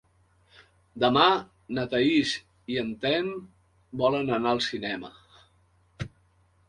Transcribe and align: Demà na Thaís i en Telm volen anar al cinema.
Demà 1.03 1.25
na 1.77 1.83
Thaís 1.91 2.31
i 2.75 2.79
en 2.85 2.89
Telm 3.05 3.29
volen 4.05 4.33
anar 4.39 4.55
al 4.57 4.63
cinema. 4.73 5.13